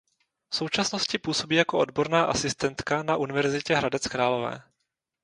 V 0.49 0.55
současnosti 0.55 1.17
působí 1.17 1.55
jako 1.55 1.79
odborná 1.79 2.23
asistentka 2.25 3.03
na 3.03 3.17
Univerzitě 3.17 3.75
Hradec 3.75 4.07
Králové. 4.07 4.61